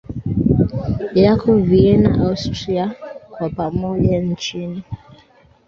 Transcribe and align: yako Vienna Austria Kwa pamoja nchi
yako 1.23 1.47
Vienna 1.67 2.09
Austria 2.25 2.85
Kwa 3.31 3.49
pamoja 3.49 4.19
nchi 4.21 4.69